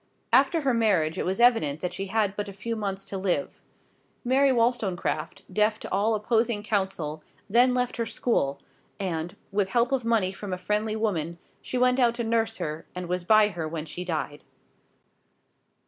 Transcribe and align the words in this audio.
After 0.33 0.61
her 0.61 0.73
marriage 0.73 1.19
it 1.19 1.27
was 1.27 1.39
evident 1.39 1.79
that 1.81 1.93
she 1.93 2.07
had 2.07 2.35
but 2.35 2.49
a 2.49 2.53
few 2.53 2.75
months 2.75 3.05
to 3.05 3.19
live; 3.19 3.61
Mary 4.25 4.51
Wollstonecraft, 4.51 5.43
deaf 5.53 5.77
to 5.79 5.91
all 5.91 6.15
opposing 6.15 6.63
counsel, 6.63 7.21
then 7.47 7.75
left 7.75 7.97
her 7.97 8.07
school, 8.07 8.59
and, 8.99 9.35
with 9.51 9.69
help 9.69 9.91
of 9.91 10.03
money 10.03 10.31
from 10.31 10.53
a 10.53 10.57
friendly 10.57 10.95
woman, 10.95 11.37
she 11.61 11.77
went 11.77 11.99
out 11.99 12.15
to 12.15 12.23
nurse 12.23 12.57
her, 12.57 12.87
and 12.95 13.07
was 13.07 13.23
by 13.23 13.49
her 13.49 13.67
when 13.67 13.85
she 13.85 14.03
died. 14.03 14.43